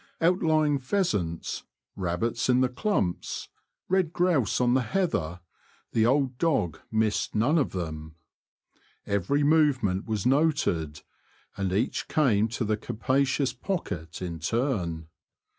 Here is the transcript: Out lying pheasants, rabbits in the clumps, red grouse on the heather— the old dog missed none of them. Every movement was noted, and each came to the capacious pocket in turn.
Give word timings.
Out 0.19 0.41
lying 0.41 0.79
pheasants, 0.79 1.61
rabbits 1.95 2.49
in 2.49 2.61
the 2.61 2.69
clumps, 2.69 3.49
red 3.87 4.11
grouse 4.11 4.59
on 4.59 4.73
the 4.73 4.81
heather— 4.81 5.41
the 5.93 6.07
old 6.07 6.39
dog 6.39 6.79
missed 6.89 7.35
none 7.35 7.59
of 7.59 7.69
them. 7.69 8.15
Every 9.05 9.43
movement 9.43 10.07
was 10.07 10.25
noted, 10.25 11.03
and 11.55 11.71
each 11.71 12.07
came 12.07 12.47
to 12.47 12.65
the 12.65 12.77
capacious 12.77 13.53
pocket 13.53 14.23
in 14.23 14.39
turn. 14.39 15.07